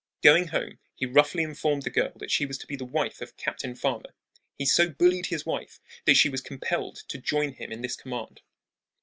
[0.23, 3.37] Going home, he roughly informed the girl that she was to be the wife of
[3.37, 4.15] Captain Farmer.
[4.57, 8.41] He so bullied his wife that she was compelled to join him in this command.